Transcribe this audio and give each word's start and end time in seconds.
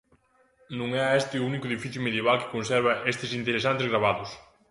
Non 0.77 0.89
é 1.01 1.05
este 1.21 1.35
o 1.37 1.45
único 1.51 1.67
edificio 1.69 2.03
medieval 2.07 2.37
que 2.41 2.51
conserva 2.55 2.99
estes 3.11 3.31
interesantes 3.39 3.89
gravados. 3.91 4.29